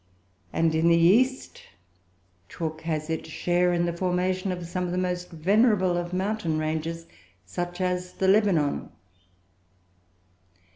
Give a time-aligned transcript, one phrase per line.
[0.51, 1.61] And, in the East,
[2.49, 6.57] chalk has its share in the formation of some of the most venerable of mountain
[6.57, 7.05] ranges,
[7.45, 8.89] such as the Lebanon.